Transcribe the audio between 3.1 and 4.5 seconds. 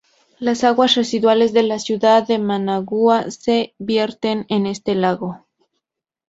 se vierten